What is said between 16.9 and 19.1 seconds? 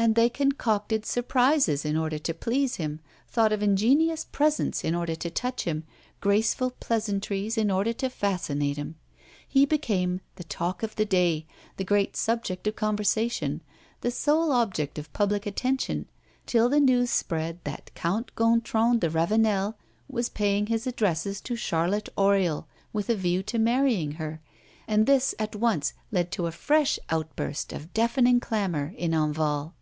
spread that Count Gontran de